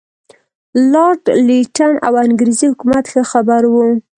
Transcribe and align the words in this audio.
لارډ 0.91 1.23
لیټن 1.47 1.93
او 2.07 2.13
انګریزي 2.25 2.65
حکومت 2.71 3.05
ښه 3.11 3.21
خبر 3.31 3.61
وو. 3.73 3.87